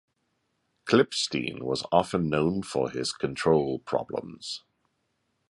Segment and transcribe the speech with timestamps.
[0.87, 4.63] Klippstein was often known for his control problems.